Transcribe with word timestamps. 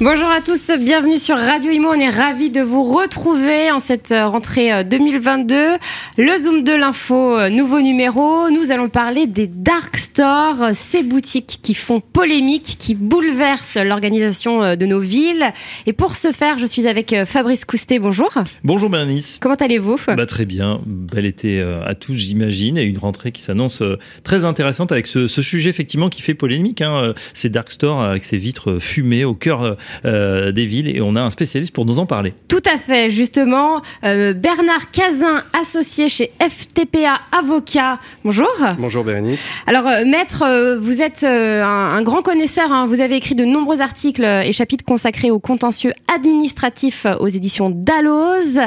Bonjour 0.00 0.26
à 0.26 0.40
tous, 0.40 0.72
bienvenue 0.76 1.20
sur 1.20 1.38
Radio 1.38 1.70
Imo. 1.70 1.90
On 1.90 1.94
est 1.94 2.08
ravis 2.08 2.50
de 2.50 2.60
vous 2.60 2.82
retrouver 2.82 3.70
en 3.70 3.78
cette 3.78 4.10
euh, 4.10 4.26
rentrée 4.26 4.82
2022. 4.82 5.54
Euh, 5.54 5.78
Le 6.18 6.36
Zoom 6.36 6.64
de 6.64 6.72
l'info, 6.72 7.38
euh, 7.38 7.48
nouveau 7.48 7.80
numéro. 7.80 8.50
Nous 8.50 8.72
allons 8.72 8.88
parler 8.88 9.28
des 9.28 9.46
dark 9.46 9.96
stores, 9.96 10.74
ces 10.74 11.04
boutiques 11.04 11.60
qui 11.62 11.74
font 11.74 12.00
polémique, 12.00 12.74
qui 12.76 12.96
bouleversent 12.96 13.76
l'organisation 13.76 14.74
de 14.74 14.84
nos 14.84 14.98
villes. 14.98 15.52
Et 15.86 15.92
pour 15.92 16.16
ce 16.16 16.32
faire, 16.32 16.58
je 16.58 16.66
suis 16.66 16.88
avec 16.88 17.14
Fabrice 17.24 17.64
Coustet. 17.64 18.00
Bonjour. 18.00 18.32
Bonjour 18.64 18.90
Bernice. 18.90 19.38
Comment 19.40 19.54
allez-vous? 19.54 20.00
Bah, 20.08 20.26
Très 20.26 20.44
bien. 20.44 20.80
Bel 20.86 21.24
été 21.24 21.62
à 21.62 21.94
tous, 21.94 22.14
j'imagine, 22.14 22.78
et 22.78 22.82
une 22.82 22.98
rentrée 22.98 23.30
qui 23.30 23.42
s'annonce 23.42 23.80
très 24.24 24.44
intéressante 24.44 24.90
avec 24.90 25.06
ce, 25.06 25.28
sujet 25.28 25.70
effectivement 25.70 26.08
qui 26.08 26.20
fait 26.20 26.34
polémique. 26.34 26.82
Hein. 26.82 27.14
Ces 27.32 27.48
dark 27.48 27.70
stores 27.70 28.02
avec 28.02 28.24
ces 28.24 28.38
vitres 28.38 28.80
fumées 28.80 29.24
au 29.24 29.34
cœur 29.34 29.76
euh, 30.04 30.52
des 30.52 30.66
villes 30.66 30.94
et 30.94 31.00
on 31.00 31.16
a 31.16 31.20
un 31.20 31.30
spécialiste 31.30 31.72
pour 31.72 31.84
nous 31.84 31.98
en 31.98 32.06
parler. 32.06 32.34
Tout 32.48 32.62
à 32.72 32.78
fait, 32.78 33.10
justement. 33.10 33.82
Euh, 34.04 34.32
Bernard 34.32 34.90
Cazin, 34.90 35.42
associé 35.52 36.08
chez 36.08 36.32
FTPA 36.40 37.20
Avocat. 37.32 37.98
Bonjour. 38.24 38.48
Bonjour 38.78 39.04
Bérénice. 39.04 39.44
Alors, 39.66 39.86
euh, 39.86 40.04
maître, 40.04 40.78
vous 40.78 41.02
êtes 41.02 41.24
un, 41.24 42.02
grand 42.02 42.22
connaisseur. 42.22 42.72
Hein. 42.72 42.86
Vous 42.86 43.00
avez 43.00 43.16
écrit 43.16 43.34
de 43.34 43.44
nombreux 43.44 43.80
articles 43.80 44.24
et 44.24 44.52
chapitres 44.52 44.84
consacrés 44.84 45.30
au 45.30 45.38
contentieux 45.38 45.92
administratif 46.14 47.06
aux 47.20 47.28
éditions 47.28 47.70
Dalloz 47.70 48.60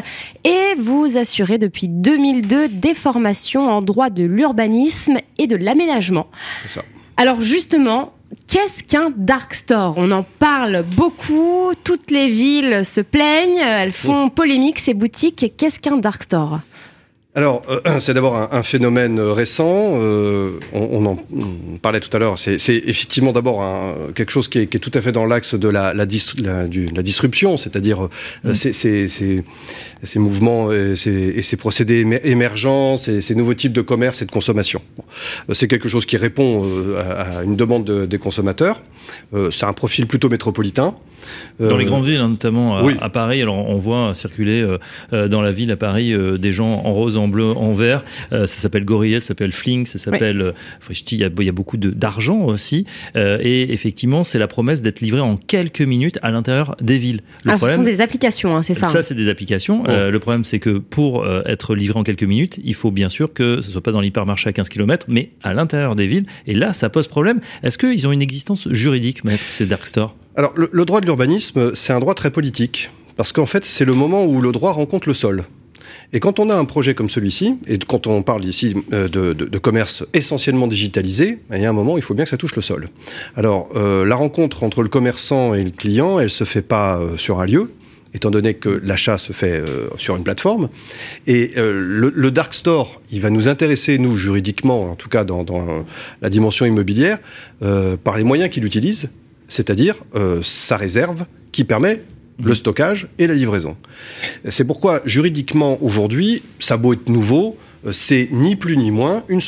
et 0.43 0.75
vous 0.77 1.17
assurez 1.17 1.57
depuis 1.57 1.87
2002 1.87 2.69
des 2.69 2.93
formations 2.93 3.69
en 3.69 3.81
droit 3.81 4.09
de 4.09 4.23
l'urbanisme 4.23 5.17
et 5.37 5.47
de 5.47 5.55
l'aménagement. 5.55 6.27
C'est 6.63 6.79
ça. 6.79 6.83
Alors 7.17 7.41
justement, 7.41 8.13
Qu'est-ce 8.47 8.83
qu'un 8.83 9.11
dark 9.15 9.53
store? 9.53 9.95
On 9.97 10.11
en 10.11 10.23
parle 10.23 10.83
beaucoup, 10.95 11.71
toutes 11.83 12.11
les 12.11 12.29
villes 12.29 12.85
se 12.85 13.01
plaignent, 13.01 13.57
elles 13.57 13.91
font 13.91 14.29
polémique 14.29 14.79
ces 14.79 14.93
boutiques. 14.93 15.53
Qu'est-ce 15.57 15.79
qu'un 15.79 15.97
dark 15.97 16.23
store? 16.23 16.59
Alors, 17.37 17.61
euh, 17.69 17.79
c'est 17.99 18.15
d'abord 18.15 18.35
un, 18.51 18.63
phénomène 18.63 19.19
récent. 19.19 19.91
Euh, 19.93 20.59
on, 20.73 21.05
en 21.05 21.19
parlait 21.83 21.99
tout 21.99 22.09
à 22.17 22.19
l'heure. 22.19 22.39
C'est 22.39 22.57
effectivement 22.67 23.31
d'abord 23.31 23.63
quelque 24.15 24.31
chose 24.31 24.47
qui 24.47 24.57
est, 24.57 24.79
tout 24.79 24.91
à 24.95 25.01
fait 25.01 25.11
dans 25.11 25.25
l'axe 25.25 25.53
de 25.53 25.69
la, 25.69 25.93
la, 25.93 26.05
disruption, 26.07 27.57
c'est-à-dire 27.57 28.05
euh, 28.45 28.51
mm. 28.51 28.53
ces, 28.55 30.19
mouvements 30.19 30.71
et 30.71 30.95
ces, 30.95 31.57
procédés 31.57 32.19
émergents, 32.23 32.97
ces, 32.97 33.35
nouveaux 33.35 33.53
types 33.53 33.73
de 33.73 33.81
commerce 33.81 34.23
et 34.23 34.25
de 34.25 34.31
consommation. 34.31 34.81
C'est 35.53 35.67
quelque 35.67 35.89
chose 35.89 36.07
qui 36.07 36.17
répond 36.17 36.65
à, 36.97 37.43
une 37.43 37.55
demande 37.55 38.07
des 38.07 38.17
consommateurs. 38.17 38.81
c'est 39.51 39.65
un 39.65 39.73
profil 39.73 40.07
plutôt 40.07 40.29
métropolitain. 40.29 40.95
Dans 41.59 41.77
les 41.77 41.85
grandes 41.85 42.05
villes, 42.05 42.19
hein, 42.19 42.29
notamment 42.29 42.77
à, 42.77 43.09
Paris, 43.09 43.41
alors 43.41 43.57
on 43.69 43.77
voit 43.77 44.15
circuler 44.15 44.65
dans 45.11 45.41
la 45.41 45.51
ville 45.51 45.71
à 45.71 45.77
Paris 45.77 46.15
des 46.39 46.51
gens 46.51 46.81
en 46.83 46.93
rose, 46.93 47.17
en 47.17 47.26
bleu, 47.27 47.51
en 47.51 47.73
vert. 47.73 48.03
Euh, 48.31 48.47
ça 48.47 48.59
s'appelle 48.61 48.85
Gorillaz, 48.85 49.21
ça 49.21 49.27
s'appelle 49.27 49.51
Fling, 49.51 49.85
ça 49.85 49.99
s'appelle. 49.99 50.41
Euh, 50.41 50.51
il 51.11 51.19
y, 51.19 51.23
a, 51.23 51.29
il 51.39 51.45
y 51.45 51.49
a 51.49 51.51
beaucoup 51.51 51.77
d'argent 51.77 52.41
aussi. 52.41 52.85
Euh, 53.15 53.39
et 53.41 53.71
effectivement, 53.73 54.23
c'est 54.23 54.39
la 54.39 54.47
promesse 54.47 54.81
d'être 54.81 55.01
livré 55.01 55.21
en 55.21 55.37
quelques 55.37 55.81
minutes 55.81 56.19
à 56.21 56.31
l'intérieur 56.31 56.75
des 56.81 56.97
villes. 56.97 57.21
Le 57.43 57.51
problème, 57.51 57.69
ce 57.69 57.75
sont 57.77 57.83
des 57.83 58.01
applications, 58.01 58.55
hein, 58.55 58.63
c'est 58.63 58.73
ça 58.73 58.87
Ça, 58.87 59.03
c'est 59.03 59.15
des 59.15 59.29
applications. 59.29 59.83
le 59.87 60.17
problème, 60.19 60.43
c'est 60.43 60.59
que 60.59 60.77
pour 60.77 61.27
être 61.45 61.75
livré 61.75 61.99
en 61.99 62.03
quelques 62.03 62.23
minutes, 62.23 62.59
il 62.63 62.73
faut 62.73 62.91
bien 62.91 63.09
sûr 63.09 63.33
que 63.33 63.61
ce 63.61 63.71
soit 63.71 63.81
pas 63.81 63.91
dans 63.91 64.01
l'hypermarché 64.01 64.49
à 64.49 64.53
15 64.53 64.69
km, 64.69 65.05
mais 65.09 65.31
à 65.43 65.53
l'intérieur 65.53 65.95
des 65.95 66.07
villes. 66.07 66.25
Et 66.45 66.53
là, 66.53 66.73
ça 66.73 66.89
pose 66.89 67.07
problème. 67.07 67.39
Est-ce 67.63 67.77
qu'ils 67.77 68.07
ont 68.07 68.11
une 68.11 68.21
existence 68.21 68.67
juridique, 68.71 69.23
maître, 69.23 69.43
ces 69.49 69.65
dark 69.65 69.85
stores? 69.85 70.15
Alors, 70.35 70.53
le 70.55 70.85
droit 70.85 71.01
de 71.01 71.05
l'urbanisme, 71.05 71.73
c'est 71.73 71.93
un 71.93 71.99
droit 71.99 72.13
très 72.13 72.29
politique. 72.29 72.91
Parce 73.17 73.31
qu'en 73.31 73.47
fait, 73.47 73.65
c'est 73.65 73.83
le 73.83 73.95
moment 73.95 74.25
où 74.25 74.41
le 74.41 74.51
droit 74.51 74.71
rencontre 74.71 75.09
le 75.09 75.15
sol. 75.15 75.43
Et 76.13 76.19
quand 76.19 76.39
on 76.39 76.49
a 76.49 76.55
un 76.55 76.65
projet 76.65 76.93
comme 76.93 77.09
celui-ci, 77.09 77.57
et 77.67 77.77
quand 77.77 78.07
on 78.07 78.21
parle 78.23 78.45
ici 78.45 78.75
euh, 78.93 79.09
de, 79.09 79.57
commerce 79.57 80.05
essentiellement 80.13 80.67
digitalisé, 80.67 81.39
il 81.53 81.61
y 81.61 81.65
a 81.65 81.69
un 81.69 81.73
moment, 81.73 81.97
il 81.97 82.03
faut 82.03 82.13
bien 82.13 82.23
que 82.23 82.29
ça 82.29 82.37
touche 82.37 82.55
le 82.55 82.61
sol. 82.61 82.89
Alors, 83.35 83.69
euh, 83.75 84.05
la 84.05 84.15
rencontre 84.15 84.63
entre 84.63 84.83
le 84.83 84.89
commerçant 84.89 85.53
et 85.53 85.63
le 85.63 85.71
client, 85.71 86.19
elle 86.19 86.29
se 86.29 86.45
fait 86.45 86.61
pas 86.61 86.99
euh, 86.99 87.17
sur 87.17 87.41
un 87.41 87.45
lieu, 87.45 87.71
étant 88.13 88.31
donné 88.31 88.53
que 88.53 88.69
l'achat 88.69 89.17
se 89.17 89.33
fait 89.33 89.61
sur 89.97 90.15
une 90.15 90.23
plateforme. 90.23 90.69
Et 91.27 91.51
le, 91.57 92.29
dark 92.31 92.53
store, 92.53 93.01
il 93.11 93.19
va 93.19 93.29
nous 93.29 93.47
intéresser, 93.47 93.99
nous, 93.99 94.17
juridiquement, 94.17 94.91
en 94.91 94.95
tout 94.95 95.09
cas 95.09 95.23
dans, 95.25 95.45
la 96.21 96.29
dimension 96.29 96.65
immobilière, 96.65 97.19
par 97.59 98.17
les 98.17 98.23
moyens 98.23 98.49
qu'il 98.49 98.65
utilise, 98.65 99.11
c'est-à-dire 99.49 99.97
sa 100.41 100.77
réserve 100.77 101.25
qui 101.51 101.63
permet 101.65 102.01
le 102.43 102.53
stockage 102.53 103.07
et 103.17 103.27
la 103.27 103.33
livraison. 103.33 103.75
C'est 104.49 104.65
pourquoi, 104.65 105.01
juridiquement, 105.05 105.77
aujourd'hui, 105.81 106.43
ça 106.59 106.77
beau 106.77 106.93
être 106.93 107.09
nouveau, 107.09 107.57
euh, 107.85 107.91
c'est 107.91 108.29
ni 108.31 108.55
plus 108.55 108.77
ni 108.77 108.91
moins 108.91 109.23
une, 109.27 109.41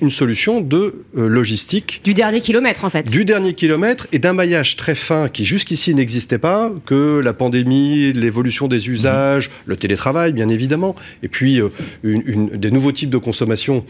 une 0.00 0.10
solution 0.10 0.60
de 0.60 1.04
euh, 1.16 1.28
logistique. 1.28 2.00
Du 2.04 2.14
dernier 2.14 2.40
kilomètre, 2.40 2.84
en 2.84 2.90
fait. 2.90 3.10
Du 3.10 3.24
dernier 3.24 3.54
kilomètre 3.54 4.06
et 4.12 4.18
d'un 4.18 4.32
maillage 4.32 4.76
très 4.76 4.94
fin 4.94 5.28
qui 5.28 5.44
jusqu'ici 5.44 5.94
n'existait 5.94 6.38
pas, 6.38 6.72
que 6.86 7.20
la 7.22 7.32
pandémie, 7.32 8.12
l'évolution 8.12 8.68
des 8.68 8.88
usages, 8.88 9.50
le 9.66 9.76
télétravail, 9.76 10.32
bien 10.32 10.48
évidemment, 10.48 10.94
et 11.22 11.28
puis 11.28 11.60
euh, 11.60 11.68
une, 12.02 12.48
des 12.48 12.70
nouveaux 12.70 12.92
types 12.92 13.10
de 13.10 13.18
consommation 13.18 13.84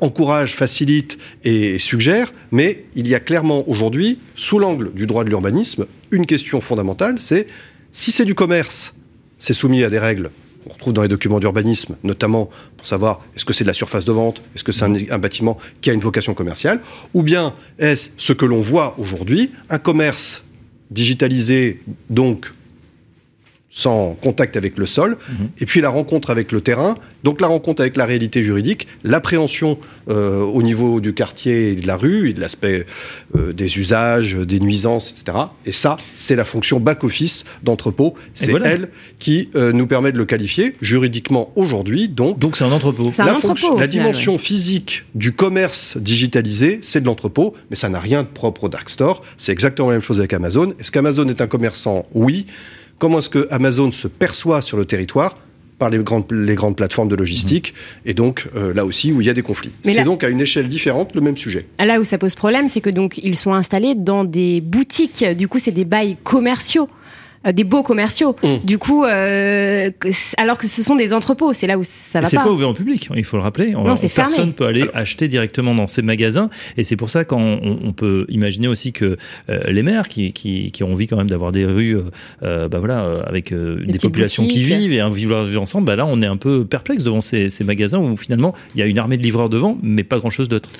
encouragent, 0.00 0.54
facilitent 0.54 1.18
et 1.44 1.78
suggèrent. 1.78 2.32
Mais 2.50 2.84
il 2.94 3.08
y 3.08 3.14
a 3.14 3.20
clairement 3.20 3.68
aujourd'hui, 3.68 4.18
sous 4.34 4.58
l'angle 4.58 4.92
du 4.92 5.06
droit 5.06 5.24
de 5.24 5.30
l'urbanisme, 5.30 5.86
une 6.10 6.26
question 6.26 6.60
fondamentale, 6.60 7.16
c'est 7.18 7.46
si 7.92 8.10
c'est 8.10 8.24
du 8.24 8.34
commerce, 8.34 8.94
c'est 9.38 9.52
soumis 9.52 9.84
à 9.84 9.90
des 9.90 9.98
règles 9.98 10.30
qu'on 10.64 10.74
retrouve 10.74 10.92
dans 10.92 11.02
les 11.02 11.08
documents 11.08 11.40
d'urbanisme, 11.40 11.96
notamment 12.04 12.48
pour 12.76 12.86
savoir 12.86 13.20
est-ce 13.36 13.44
que 13.44 13.52
c'est 13.52 13.64
de 13.64 13.68
la 13.68 13.74
surface 13.74 14.04
de 14.04 14.12
vente, 14.12 14.42
est-ce 14.54 14.64
que 14.64 14.72
c'est 14.72 14.84
un, 14.84 15.18
bâtiment 15.18 15.58
qui 15.80 15.90
a 15.90 15.92
une 15.92 16.00
vocation 16.00 16.34
commerciale, 16.34 16.80
ou 17.14 17.22
bien 17.22 17.54
est-ce 17.78 18.10
ce 18.16 18.32
que 18.32 18.46
l'on 18.46 18.60
voit 18.60 18.94
aujourd'hui, 18.98 19.50
un 19.70 19.78
commerce 19.78 20.44
digitalisé, 20.90 21.80
donc 22.10 22.52
sans 23.74 24.14
contact 24.20 24.58
avec 24.58 24.76
le 24.76 24.84
sol, 24.84 25.16
mhm. 25.30 25.48
et 25.58 25.64
puis 25.64 25.80
la 25.80 25.88
rencontre 25.88 26.28
avec 26.28 26.52
le 26.52 26.60
terrain, 26.60 26.94
donc 27.24 27.40
la 27.40 27.46
rencontre 27.46 27.80
avec 27.80 27.96
la 27.96 28.04
réalité 28.04 28.44
juridique, 28.44 28.86
l'appréhension 29.02 29.78
euh, 30.10 30.40
au 30.40 30.62
niveau 30.62 31.00
du 31.00 31.14
quartier 31.14 31.70
et 31.70 31.74
de 31.74 31.86
la 31.86 31.96
rue, 31.96 32.28
et 32.28 32.32
de 32.34 32.40
l'aspect 32.40 32.84
euh, 33.34 33.54
des 33.54 33.78
usages, 33.78 34.34
des 34.34 34.60
nuisances, 34.60 35.10
etc. 35.10 35.38
Et 35.64 35.72
ça, 35.72 35.96
c'est 36.12 36.36
la 36.36 36.44
fonction 36.44 36.80
back-office 36.80 37.44
d'entrepôt. 37.62 38.12
C'est 38.34 38.52
elle 38.62 38.90
qui 39.18 39.48
euh, 39.54 39.72
nous 39.72 39.86
permet 39.86 40.12
de 40.12 40.18
le 40.18 40.26
qualifier 40.26 40.76
juridiquement 40.82 41.50
aujourd'hui. 41.56 42.10
Donc, 42.10 42.38
donc 42.38 42.58
c'est 42.58 42.64
un 42.64 42.72
entrepôt. 42.72 43.10
La, 43.16 43.34
la 43.78 43.86
dimension 43.86 44.36
physique 44.36 45.06
du 45.14 45.32
commerce 45.32 45.96
digitalisé, 45.96 46.80
c'est 46.82 47.00
de 47.00 47.06
l'entrepôt, 47.06 47.54
mais 47.70 47.76
ça 47.76 47.88
n'a 47.88 48.00
rien 48.00 48.22
de 48.22 48.28
propre 48.28 48.64
au 48.64 48.68
dark 48.68 48.90
store. 48.90 49.22
C'est 49.38 49.52
exactement 49.52 49.88
la 49.88 49.94
même 49.94 50.02
chose 50.02 50.18
avec 50.18 50.34
Amazon. 50.34 50.74
Est-ce 50.78 50.92
qu'Amazon 50.92 51.26
est 51.28 51.40
un 51.40 51.46
commerçant? 51.46 52.04
Oui 52.12 52.44
comment 53.02 53.18
est-ce 53.18 53.30
que 53.30 53.48
Amazon 53.50 53.90
se 53.90 54.06
perçoit 54.06 54.62
sur 54.62 54.76
le 54.76 54.84
territoire 54.84 55.36
par 55.80 55.90
les 55.90 55.98
grandes, 55.98 56.30
les 56.30 56.54
grandes 56.54 56.76
plateformes 56.76 57.08
de 57.08 57.16
logistique, 57.16 57.74
mmh. 57.74 58.08
et 58.10 58.14
donc 58.14 58.48
euh, 58.54 58.72
là 58.72 58.84
aussi 58.84 59.10
où 59.12 59.20
il 59.20 59.26
y 59.26 59.30
a 59.30 59.32
des 59.32 59.42
conflits. 59.42 59.72
C'est 59.82 60.04
donc 60.04 60.22
à 60.22 60.28
une 60.28 60.40
échelle 60.40 60.68
différente 60.68 61.12
le 61.16 61.20
même 61.20 61.36
sujet. 61.36 61.66
Là 61.80 61.98
où 61.98 62.04
ça 62.04 62.16
pose 62.16 62.36
problème, 62.36 62.68
c'est 62.68 62.80
que 62.80 62.90
donc 62.90 63.18
ils 63.18 63.36
sont 63.36 63.54
installés 63.54 63.96
dans 63.96 64.22
des 64.22 64.60
boutiques, 64.60 65.24
du 65.36 65.48
coup 65.48 65.58
c'est 65.58 65.72
des 65.72 65.84
bails 65.84 66.16
commerciaux. 66.22 66.88
Euh, 67.46 67.52
des 67.52 67.64
beaux 67.64 67.82
commerciaux. 67.82 68.36
Mm. 68.42 68.56
Du 68.64 68.78
coup, 68.78 69.04
euh, 69.04 69.90
alors 70.36 70.58
que 70.58 70.68
ce 70.68 70.82
sont 70.82 70.94
des 70.94 71.12
entrepôts, 71.12 71.52
c'est 71.52 71.66
là 71.66 71.76
où 71.76 71.82
ça 71.84 72.20
va 72.20 72.22
pas. 72.22 72.28
C'est 72.28 72.36
pas 72.36 72.50
ouvert 72.50 72.68
au 72.68 72.72
public, 72.72 73.08
il 73.14 73.24
faut 73.24 73.36
le 73.36 73.42
rappeler. 73.42 73.72
Non, 73.72 73.96
c'est 73.96 74.08
fermé. 74.08 74.34
Personne 74.34 74.52
peut 74.52 74.66
aller 74.66 74.84
acheter 74.94 75.28
directement 75.28 75.74
dans 75.74 75.86
ces 75.86 76.02
magasins, 76.02 76.50
et 76.76 76.84
c'est 76.84 76.96
pour 76.96 77.10
ça 77.10 77.24
qu'on 77.24 77.78
on 77.82 77.92
peut 77.92 78.26
imaginer 78.28 78.68
aussi 78.68 78.92
que 78.92 79.16
euh, 79.48 79.60
les 79.68 79.82
maires 79.82 80.08
qui, 80.08 80.32
qui, 80.32 80.70
qui, 80.70 80.84
ont 80.84 80.92
envie 80.92 81.06
quand 81.06 81.16
même 81.16 81.30
d'avoir 81.30 81.52
des 81.52 81.64
rues, 81.64 81.96
bah 82.42 82.68
voilà, 82.78 83.22
avec 83.26 83.52
des 83.52 83.98
populations 83.98 84.46
qui 84.46 84.62
vivent 84.62 84.92
et 84.92 85.00
un 85.00 85.10
vivre 85.10 85.50
ensemble, 85.58 85.86
bah 85.86 85.96
là 85.96 86.06
on 86.06 86.22
est 86.22 86.26
un 86.26 86.36
peu 86.36 86.64
perplexe 86.64 87.02
devant 87.02 87.20
ces, 87.20 87.50
ces, 87.50 87.64
magasins 87.64 87.98
où 87.98 88.16
finalement 88.16 88.54
il 88.74 88.80
y 88.80 88.82
a 88.82 88.86
une 88.86 88.98
armée 88.98 89.16
de 89.16 89.22
livreurs 89.22 89.48
devant, 89.48 89.78
mais 89.82 90.04
pas 90.04 90.18
grand 90.18 90.30
chose 90.30 90.48
d'autre. 90.48 90.70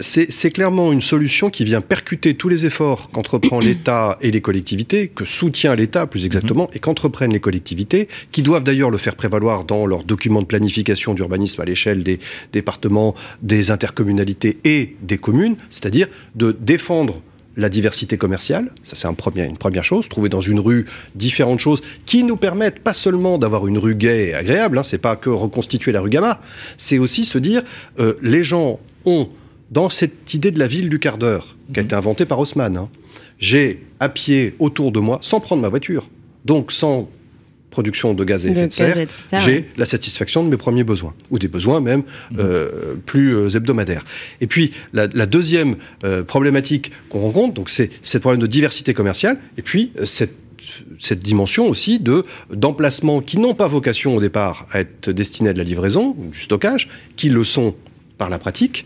c'est 0.00 0.50
clairement 0.50 0.92
une 0.92 1.00
solution 1.00 1.50
qui 1.50 1.64
vient 1.64 1.80
percuter 1.80 2.34
tous 2.34 2.48
les 2.48 2.66
efforts 2.66 3.10
qu'entreprend 3.10 3.60
l'État 3.60 4.18
et 4.20 4.30
les 4.30 4.40
collectivités, 4.40 5.08
que 5.08 5.24
soutient 5.24 5.74
l'État 5.74 5.99
plus 6.06 6.26
exactement, 6.26 6.64
mhm. 6.64 6.76
et 6.76 6.78
qu'entreprennent 6.78 7.32
les 7.32 7.40
collectivités, 7.40 8.08
qui 8.32 8.42
doivent 8.42 8.64
d'ailleurs 8.64 8.90
le 8.90 8.98
faire 8.98 9.16
prévaloir 9.16 9.64
dans 9.64 9.86
leurs 9.86 10.04
documents 10.04 10.42
de 10.42 10.46
planification 10.46 11.14
d'urbanisme 11.14 11.60
à 11.60 11.64
l'échelle 11.64 12.02
des 12.02 12.20
départements, 12.52 13.14
des 13.42 13.70
intercommunalités 13.70 14.58
et 14.64 14.96
des 15.02 15.18
communes, 15.18 15.56
c'est-à-dire 15.70 16.08
de 16.34 16.52
défendre 16.52 17.20
la 17.56 17.68
diversité 17.68 18.16
commerciale, 18.16 18.70
ça 18.84 18.96
c'est 18.96 19.06
un 19.06 19.14
premier, 19.14 19.44
une 19.44 19.56
première 19.56 19.84
chose, 19.84 20.08
trouver 20.08 20.28
dans 20.28 20.40
une 20.40 20.60
rue 20.60 20.86
différentes 21.14 21.58
choses 21.58 21.80
qui 22.06 22.22
nous 22.24 22.36
permettent 22.36 22.80
pas 22.80 22.94
seulement 22.94 23.38
d'avoir 23.38 23.66
une 23.66 23.78
rue 23.78 23.94
gaie 23.94 24.28
et 24.28 24.34
agréable, 24.34 24.78
hein, 24.78 24.82
c'est 24.82 24.98
pas 24.98 25.16
que 25.16 25.30
reconstituer 25.30 25.92
la 25.92 26.00
rue 26.00 26.10
Gamma, 26.10 26.40
c'est 26.78 26.98
aussi 26.98 27.24
se 27.24 27.38
dire 27.38 27.62
euh, 27.98 28.14
les 28.22 28.44
gens 28.44 28.78
ont, 29.04 29.28
dans 29.70 29.88
cette 29.88 30.32
idée 30.32 30.50
de 30.50 30.58
la 30.58 30.66
ville 30.66 30.88
du 30.88 30.98
quart 30.98 31.18
d'heure, 31.18 31.56
qui 31.72 31.80
a 31.80 31.82
mhm. 31.82 31.86
été 31.86 31.94
inventée 31.96 32.24
par 32.24 32.38
Haussmann, 32.38 32.76
hein, 32.76 32.88
j'ai 33.40 33.82
à 33.98 34.08
pied 34.08 34.54
autour 34.60 34.92
de 34.92 35.00
moi, 35.00 35.18
sans 35.22 35.40
prendre 35.40 35.62
ma 35.62 35.68
voiture, 35.68 36.08
donc 36.44 36.70
sans 36.70 37.10
production 37.70 38.14
de 38.14 38.24
gaz 38.24 38.46
à 38.46 38.50
effet 38.50 38.66
de, 38.66 38.72
serre, 38.72 39.06
j'ai 39.38 39.68
la 39.76 39.86
satisfaction 39.86 40.44
de 40.44 40.48
mes 40.48 40.56
premiers 40.56 40.84
besoins, 40.84 41.14
ou 41.30 41.38
des 41.38 41.48
besoins 41.48 41.80
même 41.80 42.02
mhm. 42.30 42.38
euh, 42.40 42.94
plus 43.06 43.34
euh, 43.34 43.56
hebdomadaires. 43.56 44.04
Et 44.40 44.46
puis 44.46 44.72
la, 44.92 45.06
deuxième 45.26 45.76
euh, 46.04 46.22
problématique 46.22 46.92
qu'on 47.08 47.20
rencontre, 47.20 47.54
donc 47.54 47.70
c'est 47.70 47.90
ce 48.02 48.18
problème 48.18 48.40
de 48.40 48.46
diversité 48.46 48.94
commerciale, 48.94 49.38
et 49.56 49.62
puis 49.62 49.92
cette 50.04 50.34
cette 50.98 51.20
dimension 51.20 51.68
aussi 51.68 51.98
de 51.98 52.22
d'emplacements 52.52 53.22
qui 53.22 53.38
n'ont 53.38 53.54
pas 53.54 53.66
vocation 53.66 54.14
au 54.14 54.20
départ 54.20 54.66
à 54.72 54.80
être 54.80 55.10
destinés 55.10 55.48
à 55.48 55.52
de 55.54 55.58
la 55.58 55.64
livraison 55.64 56.14
ou 56.18 56.26
du 56.30 56.38
stockage, 56.38 56.90
qui 57.16 57.30
le 57.30 57.44
sont 57.44 57.74
par 58.18 58.28
la 58.28 58.38
pratique, 58.38 58.84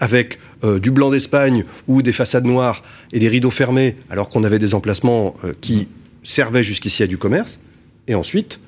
avec 0.00 0.38
du 0.80 0.90
blanc 0.90 1.10
d'Espagne 1.10 1.64
ou 1.86 2.02
des 2.02 2.12
façades 2.12 2.46
noires 2.46 2.82
et 3.12 3.18
des 3.18 3.28
rideaux 3.28 3.50
fermés, 3.50 3.96
alors 4.10 4.28
qu'on 4.28 4.44
avait 4.44 4.58
des 4.58 4.74
emplacements 4.74 5.34
qui 5.60 5.88
servaient 6.22 6.62
jusqu'ici 6.62 7.02
à 7.02 7.06
du 7.06 7.18
commerce. 7.18 7.58
Et 8.06 8.14
ensuite 8.14 8.60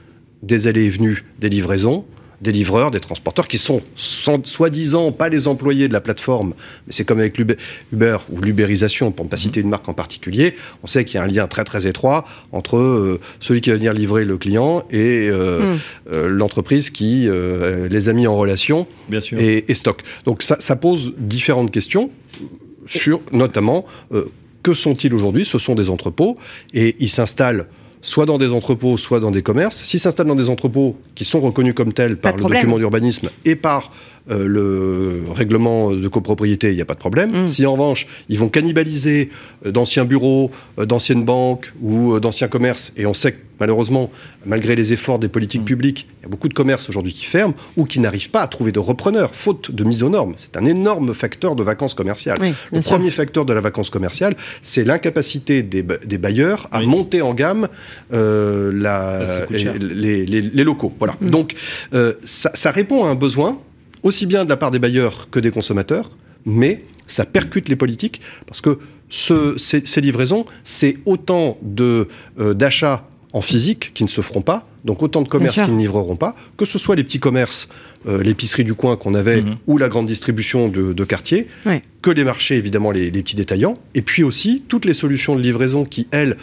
des 0.42 0.66
allées 0.66 0.86
et 0.86 0.90
venues 0.90 1.24
des 1.38 1.48
livraisons, 1.48 2.04
des 2.40 2.52
livreurs, 2.52 2.90
des 2.90 3.00
transporteurs 3.00 3.48
qui 3.48 3.58
sont 3.58 3.82
soi-disant 3.94 5.12
pas 5.12 5.28
les 5.28 5.46
employés 5.46 5.88
de 5.88 5.92
la 5.92 6.00
plateforme, 6.00 6.54
mais 6.86 6.92
c'est 6.92 7.04
comme 7.04 7.18
avec 7.18 7.38
Uber 7.38 8.16
ou 8.30 8.40
l'ubérisation, 8.40 9.12
pour 9.12 9.26
ne 9.26 9.30
pas 9.30 9.36
mhm. 9.36 9.42
citer 9.42 9.60
une 9.60 9.68
marque 9.68 9.88
en 9.88 9.94
particulier, 9.94 10.54
on 10.82 10.86
sait 10.86 11.04
qu'il 11.04 11.16
y 11.16 11.18
a 11.18 11.24
un 11.24 11.28
lien 11.28 11.46
très 11.46 11.64
très 11.64 11.86
étroit 11.86 12.24
entre 12.52 12.76
euh, 12.76 13.20
celui 13.40 13.60
qui 13.60 13.70
va 13.70 13.76
venir 13.76 13.92
livrer 13.92 14.24
le 14.24 14.38
client 14.38 14.84
et 14.90 15.28
euh, 15.28 15.74
hmm. 15.74 15.78
euh, 16.12 16.28
l'entreprise 16.28 16.90
qui 16.90 17.28
les 17.90 18.08
a 18.08 18.12
mis 18.12 18.26
en 18.26 18.36
relation 18.36 18.86
Et, 19.12 19.70
et, 19.70 19.74
stocke. 19.74 20.02
Donc 20.24 20.42
ça, 20.42 20.56
ça, 20.60 20.76
pose 20.76 21.12
différentes 21.18 21.70
questions 21.70 22.10
sur 22.86 23.20
notamment 23.32 23.84
que 24.62 24.74
sont-ils 24.74 25.12
aujourd'hui? 25.14 25.44
Ce 25.44 25.58
sont 25.58 25.74
des 25.74 25.90
entrepôts 25.90 26.36
et 26.74 26.96
ils 26.98 27.08
s'installent 27.08 27.66
soit 28.02 28.26
dans 28.26 28.38
des 28.38 28.52
entrepôts, 28.52 28.96
soit 28.96 29.20
dans 29.20 29.30
des 29.30 29.42
commerces. 29.42 29.84
S'ils 29.84 30.00
s'installent 30.00 30.26
dans 30.26 30.34
des 30.34 30.48
entrepôts 30.48 30.96
qui 31.14 31.24
sont 31.24 31.40
reconnus 31.40 31.74
comme 31.74 31.92
tels 31.92 32.16
par 32.16 32.36
le 32.36 32.42
document 32.42 32.78
d'urbanisme 32.78 33.30
et 33.44 33.56
par 33.56 33.90
euh, 34.30 34.46
le 34.46 35.22
règlement 35.32 35.90
de 35.92 36.08
copropriété, 36.08 36.70
il 36.70 36.76
n'y 36.76 36.82
a 36.82 36.84
pas 36.84 36.94
de 36.94 37.00
problème. 37.00 37.44
Mm. 37.44 37.48
Si 37.48 37.66
en 37.66 37.72
revanche, 37.72 38.06
ils 38.28 38.38
vont 38.38 38.48
cannibaliser 38.48 39.30
euh, 39.66 39.72
d'anciens 39.72 40.04
bureaux, 40.04 40.50
euh, 40.78 40.86
d'anciennes 40.86 41.24
banques 41.24 41.72
ou 41.82 42.18
d'anciens 42.20 42.48
commerces, 42.48 42.92
et 42.96 43.06
on 43.06 43.14
sait 43.14 43.32
que 43.32 43.38
malheureusement, 43.58 44.10
malgré 44.46 44.76
les 44.76 44.92
efforts 44.92 45.18
des 45.18 45.28
politiques 45.28 45.62
mm. 45.62 45.64
publiques, 45.64 46.08
il 46.20 46.22
y 46.22 46.26
a 46.26 46.28
beaucoup 46.28 46.48
de 46.48 46.54
commerces 46.54 46.88
aujourd'hui 46.88 47.12
qui 47.12 47.24
ferment 47.24 47.54
ou 47.76 47.86
qui 47.86 47.98
n'arrivent 47.98 48.30
pas 48.30 48.42
à 48.42 48.46
trouver 48.46 48.70
de 48.70 48.78
repreneurs, 48.78 49.34
faute 49.34 49.72
de 49.72 49.82
mise 49.82 50.04
aux 50.04 50.10
normes. 50.10 50.34
C'est 50.36 50.56
un 50.56 50.64
énorme 50.64 51.12
facteur 51.12 51.56
de 51.56 51.64
vacances 51.64 51.94
commerciales. 51.94 52.38
le 52.72 52.80
premier 52.82 53.10
facteur 53.10 53.44
de 53.44 53.52
la 53.52 53.60
vacance 53.60 53.90
commerciale, 53.90 54.36
c'est 54.62 54.84
l'incapacité 54.84 55.62
des, 55.62 55.82
bailleurs 55.82 56.68
à 56.70 56.82
monter 56.82 57.20
en 57.20 57.34
gamme 57.34 57.68
la, 58.10 59.22
les, 59.50 60.64
locaux. 60.64 60.92
Voilà. 60.98 61.16
Mm. 61.20 61.30
Donc, 61.30 61.54
ça, 62.24 62.50
ça 62.54 62.70
répond 62.70 63.04
à 63.04 63.08
un 63.08 63.14
besoin 63.14 63.58
aussi 64.02 64.26
bien 64.26 64.44
de 64.44 64.48
la 64.48 64.56
part 64.56 64.70
des 64.70 64.78
bailleurs 64.78 65.28
que 65.30 65.40
des 65.40 65.50
consommateurs, 65.50 66.10
mais 66.44 66.84
ça 67.06 67.24
percute 67.24 67.68
les 67.68 67.76
politiques 67.76 68.20
parce 68.46 68.60
que 68.60 68.78
ces, 69.08 70.00
livraisons, 70.00 70.44
c'est 70.62 70.96
autant 71.04 71.58
de 71.62 72.08
euh, 72.38 72.54
d'achats 72.54 73.08
en 73.32 73.40
physique 73.40 73.92
qui 73.94 74.04
ne 74.04 74.08
se 74.08 74.20
feront 74.20 74.42
pas, 74.42 74.66
donc 74.84 75.02
autant 75.02 75.22
de 75.22 75.28
commerces 75.28 75.60
qui 75.62 75.70
ne 75.70 75.78
livreront 75.78 76.16
pas, 76.16 76.34
que 76.56 76.64
ce 76.64 76.78
soit 76.78 76.96
les 76.96 77.04
petits 77.04 77.20
commerces, 77.20 77.68
euh, 78.08 78.22
l'épicerie 78.22 78.64
du 78.64 78.74
coin 78.74 78.96
qu'on 78.96 79.14
avait, 79.14 79.42
mhm. 79.42 79.56
ou 79.66 79.78
la 79.78 79.88
grande 79.88 80.06
distribution 80.06 80.68
de, 80.68 81.04
quartier, 81.04 81.46
que 82.02 82.10
les 82.10 82.24
marchés, 82.24 82.56
évidemment, 82.56 82.90
les, 82.90 83.10
petits 83.10 83.36
détaillants, 83.36 83.78
et 83.94 84.02
puis 84.02 84.22
aussi 84.22 84.64
toutes 84.68 84.84
les 84.84 84.94
solutions 84.94 85.36
de 85.36 85.42
livraison 85.42 85.84
qui, 85.84 86.08
elles, 86.10 86.36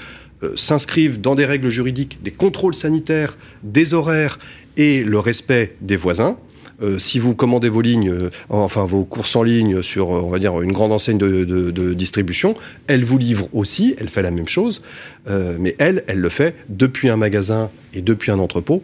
euh, 0.43 0.53
s'inscrivent 0.55 1.19
dans 1.19 1.35
des 1.35 1.45
règles 1.45 1.69
juridiques, 1.69 2.19
des 2.21 2.31
contrôles 2.31 2.75
sanitaires, 2.75 3.37
des 3.63 3.93
horaires 3.93 4.37
et 4.77 5.03
le 5.03 5.17
respect 5.19 5.75
des 5.81 5.95
voisins. 5.95 6.37
Euh, 6.81 6.99
si 6.99 7.17
vous 7.17 7.33
commandez 7.33 7.69
vos 7.69 7.81
lignes, 7.81 8.09
euh, 8.09 8.29
enfin 8.49 8.85
vos 8.85 9.03
courses 9.03 9.35
en 9.35 9.41
ligne 9.43 9.81
sur, 9.81 10.13
euh, 10.13 10.21
on 10.21 10.29
va 10.29 10.37
dire, 10.37 10.61
une 10.61 10.71
grande 10.71 10.91
enseigne 10.91 11.17
de, 11.17 11.93
distribution, 11.93 12.55
elle 12.87 13.03
vous 13.03 13.17
livre 13.17 13.49
aussi, 13.53 13.95
elle 13.99 14.09
fait 14.09 14.21
la 14.21 14.31
même 14.31 14.47
chose, 14.47 14.83
mais 15.27 15.75
elle, 15.79 16.03
elle 16.07 16.19
le 16.19 16.29
fait 16.29 16.55
depuis 16.69 17.09
un 17.09 17.17
magasin 17.17 17.69
et 17.93 18.01
depuis 18.01 18.31
un 18.31 18.39
entrepôt 18.39 18.81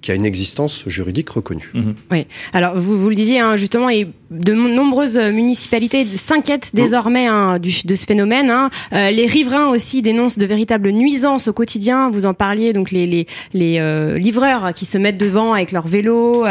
qui 0.00 0.12
a 0.12 0.14
une 0.14 0.24
existence 0.24 0.84
juridique 0.86 1.30
reconnue. 1.30 1.70
Mhm. 1.74 1.94
Oui, 2.10 2.24
alors 2.52 2.78
vous, 2.78 2.98
vous 2.98 3.08
le 3.08 3.14
disiez 3.14 3.40
hein, 3.40 3.56
justement, 3.56 3.90
et 3.90 4.06
de 4.30 4.52
nombreuses 4.52 5.16
municipalités 5.16 6.04
s'inquiètent 6.04 6.70
mhm. 6.72 6.82
désormais 6.82 7.26
hein, 7.26 7.58
du, 7.58 7.82
de 7.84 7.94
ce 7.94 8.06
phénomène. 8.06 8.50
Hein. 8.50 8.70
Euh, 8.92 9.10
les 9.10 9.26
riverains 9.26 9.68
aussi 9.68 10.02
dénoncent 10.02 10.38
de 10.38 10.46
véritables 10.46 10.90
nuisances 10.90 11.48
au 11.48 11.52
quotidien. 11.52 12.10
Vous 12.10 12.26
en 12.26 12.34
parliez, 12.34 12.72
donc 12.72 12.90
les, 12.90 13.06
les, 13.06 13.26
les 13.52 13.78
euh, 13.78 14.16
livreurs 14.18 14.74
qui 14.74 14.86
se 14.86 14.98
mettent 14.98 15.18
devant 15.18 15.54
avec 15.54 15.72
leur 15.72 15.86
vélo, 15.86 16.44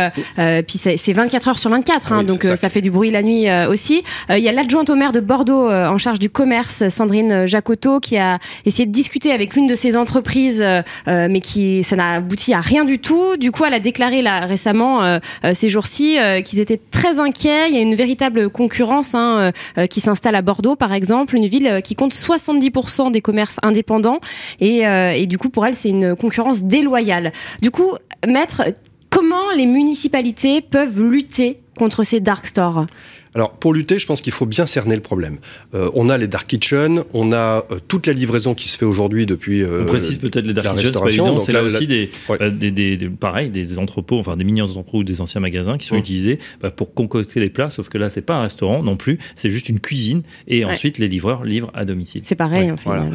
puis 0.68 0.78
c'est 0.78 1.14
24 1.14 1.48
heures 1.48 1.60
sur 1.60 1.70
24, 1.70 2.12
hein, 2.12 2.24
donc 2.24 2.44
ça. 2.44 2.56
ça. 2.56 2.70
fait 2.70 2.82
du 2.82 2.92
bruit 2.92 3.12
la 3.12 3.24
nuit 3.24 3.48
aussi. 3.70 4.04
Il 4.30 4.40
y 4.40 4.50
a 4.50 4.52
l'adjointe 4.52 4.90
au 4.90 4.96
maire 4.96 5.12
de 5.12 5.20
Bordeaux 5.20 5.70
en 5.70 5.98
charge 5.98 6.20
du 6.20 6.30
commerce, 6.30 6.88
Sandrine 6.90 7.46
Jacotot, 7.46 8.00
qui 8.00 8.18
a 8.18 8.40
essayé 8.66 8.86
de 8.86 8.92
discuter 8.92 9.32
avec 9.32 9.56
l'une 9.56 9.68
de 9.68 9.76
ces 9.76 9.96
entreprises, 9.96 10.64
mais 11.08 11.42
qui 11.42 11.84
ça 11.84 11.96
n'a 11.96 12.14
abouti 12.16 12.54
à 12.54 12.62
rien 12.62 12.86
du 12.86 13.00
tout 13.00 13.13
du 13.38 13.52
coup, 13.52 13.64
elle 13.66 13.74
a 13.74 13.80
déclaré 13.80 14.22
récemment, 14.22 15.04
euh, 15.04 15.20
euh, 15.44 15.54
ces 15.54 15.70
jours-ci, 15.70 16.18
euh, 16.20 16.42
qu'ils 16.42 16.60
étaient 16.60 16.80
très 16.92 17.20
inquiets. 17.20 17.70
Il 17.70 17.76
y 17.76 17.78
a 17.78 17.82
une 17.82 17.96
véritable 17.96 18.50
concurrence 18.50 19.14
hein, 19.14 19.52
qui 19.90 20.00
s'installe 20.00 20.36
à 20.36 20.42
Bordeaux, 20.42 20.76
par 20.76 20.94
exemple, 20.94 21.36
une 21.36 21.48
ville 21.48 21.82
qui 21.84 21.96
compte 21.96 22.14
70% 22.14 23.12
des 23.12 23.22
commerces 23.22 23.58
indépendants. 23.64 24.20
Et, 24.60 24.82
et 24.82 25.26
du 25.28 25.38
coup, 25.38 25.50
pour 25.50 25.66
elle, 25.66 25.76
c'est 25.76 25.90
une 25.90 26.16
concurrence 26.16 26.64
déloyale. 26.64 27.32
Du 27.62 27.72
coup, 27.72 27.94
maître, 28.28 28.64
comment 29.10 29.52
les 29.56 29.66
municipalités 29.66 30.62
peuvent 30.62 31.02
lutter 31.02 31.60
contre 31.78 32.04
ces 32.04 32.20
dark 32.20 32.48
stores? 32.48 32.86
Alors, 33.36 33.54
pour 33.54 33.74
lutter, 33.74 33.98
je 33.98 34.06
pense 34.06 34.22
qu'il 34.22 34.34
faut 34.34 34.46
bien 34.46 34.66
cerner 34.66 34.96
le 34.96 35.02
problème. 35.02 35.38
Euh, 35.74 35.90
on 35.96 36.10
a 36.10 36.18
les 36.18 36.28
dark 36.28 36.48
kitchen, 36.48 37.04
on 37.14 37.32
a 37.34 37.66
euh, 37.72 37.80
toute 37.88 38.06
la 38.06 38.14
livraison 38.14 38.54
qui 38.54 38.68
se 38.68 38.78
fait 38.78 38.86
aujourd'hui 38.86 39.26
depuis. 39.26 39.64
Euh, 39.64 39.84
on 39.84 39.86
précise 39.86 40.18
peut-être 40.18 40.46
les 40.46 40.54
dark 40.54 40.76
kitchen, 40.76 40.94
c'est 40.94 41.46
C'est 41.46 41.52
là, 41.52 41.64
aussi 41.64 41.88
des, 41.88 42.12
des, 42.52 42.72
des, 42.72 43.10
pareil, 43.10 43.50
des 43.50 43.80
entrepôts, 43.80 44.20
enfin 44.20 44.38
des 44.38 44.44
mini-entrepôts 44.44 45.00
ou 45.00 45.04
des 45.04 45.20
anciens 45.22 45.42
magasins 45.42 45.78
qui 45.78 45.88
sont 45.88 45.96
utilisés 45.96 46.40
bah, 46.62 46.70
pour 46.70 46.94
concocter 46.94 47.40
les 47.40 47.50
plats, 47.50 47.70
sauf 47.70 47.90
que 47.90 47.98
là, 47.98 48.10
c'est 48.10 48.22
pas 48.22 48.36
un 48.36 48.44
restaurant 48.44 48.84
non 48.84 48.96
plus, 48.96 49.18
c'est 49.36 49.50
juste 49.50 49.70
une 49.70 49.80
cuisine 49.80 50.22
et 50.48 50.66
ensuite 50.66 51.00
les 51.00 51.08
livreurs 51.08 51.44
livrent 51.44 51.72
à 51.74 51.86
domicile. 51.86 52.22
C'est 52.26 52.36
pareil, 52.36 52.72
en 52.72 52.78
fait. 52.78 52.86
Voilà. 52.86 53.10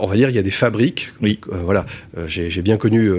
on 0.00 0.06
va 0.06 0.16
dire, 0.16 0.30
il 0.30 0.36
y 0.36 0.38
a 0.38 0.42
des 0.42 0.50
fabriques. 0.50 1.10
Oui. 1.20 1.40
voilà. 1.48 1.86
J'ai 2.26 2.62
bien 2.62 2.76
connu 2.76 3.10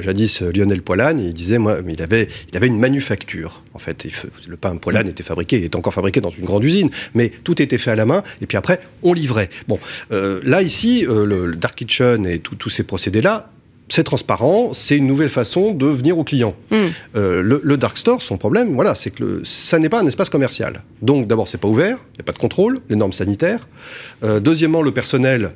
jadis 0.00 0.42
Lionel 0.42 0.82
Poilane, 0.82 1.20
et 1.20 1.26
il 1.26 1.34
disait, 1.34 1.58
moi, 1.58 1.78
mais 1.84 1.92
il 1.92 2.02
avait, 2.02 2.26
il 2.50 2.56
avait 2.56 2.66
une 2.66 2.78
manufacture. 2.78 3.62
En 3.74 3.78
fait, 3.78 4.06
le 4.48 4.56
pain 4.56 4.74
Poilane 4.76 5.08
était 5.08 5.22
fabriqué 5.22 5.67
était 5.68 5.76
encore 5.76 5.94
fabriqué 5.94 6.20
dans 6.20 6.30
une 6.30 6.44
grande 6.44 6.64
usine, 6.64 6.90
mais 7.14 7.30
tout 7.44 7.60
était 7.62 7.78
fait 7.78 7.90
à 7.90 7.96
la 7.96 8.04
main, 8.04 8.22
et 8.40 8.46
puis 8.46 8.56
après, 8.56 8.80
on 9.02 9.12
livrait. 9.12 9.50
Bon, 9.68 9.78
euh, 10.12 10.40
là, 10.44 10.62
ici, 10.62 11.06
euh, 11.06 11.24
le, 11.24 11.54
Dark 11.56 11.76
Kitchen 11.76 12.26
et 12.26 12.38
tous 12.38 12.68
ces 12.68 12.82
procédés-là, 12.82 13.50
c'est 13.90 14.04
transparent, 14.04 14.74
c'est 14.74 14.98
une 14.98 15.06
nouvelle 15.06 15.30
façon 15.30 15.72
de 15.72 15.86
venir 15.86 16.18
au 16.18 16.24
client. 16.24 16.54
Mm. 16.70 16.76
Euh, 17.16 17.42
le, 17.42 17.76
dark 17.78 17.96
store, 17.96 18.20
son 18.20 18.36
problème, 18.36 18.74
voilà, 18.74 18.94
c'est 18.94 19.10
que 19.10 19.40
ça 19.44 19.78
n'est 19.78 19.88
pas 19.88 20.00
un 20.00 20.06
espace 20.06 20.28
commercial. 20.28 20.82
Donc 21.00 21.26
d'abord, 21.26 21.48
c'est 21.48 21.58
pas 21.58 21.68
ouvert, 21.68 21.96
il 22.12 22.18
n'y 22.18 22.20
a 22.20 22.24
pas 22.24 22.32
de 22.32 22.38
contrôle, 22.38 22.80
les 22.90 22.96
normes 22.96 23.14
sanitaires. 23.14 23.66
deuxièmement, 24.22 24.82
le 24.82 24.90
personnel 24.90 25.52